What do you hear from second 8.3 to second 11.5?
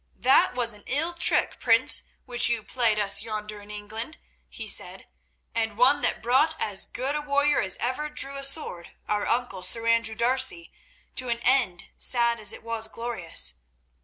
a sword—our uncle Sir Andrew D'Arcy—to an